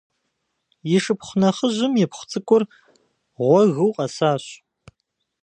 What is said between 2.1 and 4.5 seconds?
цӏыкӏур гъуэгыу къэсащ.